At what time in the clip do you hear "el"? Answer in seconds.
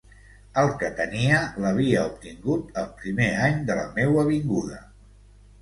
0.59-0.71, 2.85-2.89